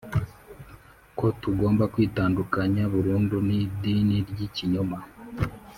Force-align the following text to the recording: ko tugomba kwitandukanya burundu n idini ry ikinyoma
ko 1.17 1.25
tugomba 1.41 1.83
kwitandukanya 1.93 2.83
burundu 2.93 3.35
n 3.47 3.49
idini 3.61 4.17
ry 4.29 4.39
ikinyoma 4.47 4.97